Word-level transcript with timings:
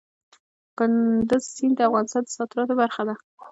کندز 0.77 1.43
سیند 1.55 1.75
د 1.77 1.79
افغانستان 1.89 2.23
د 2.25 2.29
صادراتو 2.35 2.73
برخه 2.81 3.01
ده. 3.07 3.15